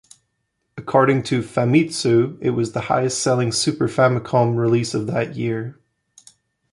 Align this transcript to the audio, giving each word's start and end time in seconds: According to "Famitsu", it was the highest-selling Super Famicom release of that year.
According 0.77 1.21
to 1.25 1.43
"Famitsu", 1.43 2.35
it 2.41 2.49
was 2.55 2.71
the 2.71 2.81
highest-selling 2.81 3.51
Super 3.51 3.87
Famicom 3.87 4.57
release 4.57 4.95
of 4.95 5.05
that 5.05 5.35
year. 5.35 5.79